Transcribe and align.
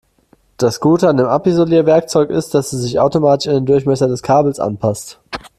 Das 0.57 0.79
Gute 0.79 1.09
an 1.09 1.17
dem 1.17 1.27
Abisolierwerkzeug 1.27 2.31
ist, 2.31 2.55
dass 2.55 2.73
es 2.73 2.81
sich 2.81 2.99
automatisch 2.99 3.47
an 3.49 3.53
den 3.53 3.65
Durchmesser 3.67 4.07
des 4.07 4.23
Kabels 4.23 4.59
anpasst. 4.59 5.19